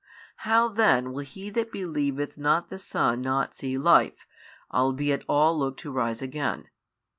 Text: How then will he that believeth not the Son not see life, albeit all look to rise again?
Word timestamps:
How 0.37 0.67
then 0.67 1.13
will 1.13 1.23
he 1.23 1.51
that 1.51 1.71
believeth 1.71 2.35
not 2.35 2.69
the 2.71 2.79
Son 2.79 3.21
not 3.21 3.53
see 3.53 3.77
life, 3.77 4.25
albeit 4.73 5.23
all 5.29 5.55
look 5.59 5.77
to 5.77 5.91
rise 5.91 6.23
again? 6.23 6.69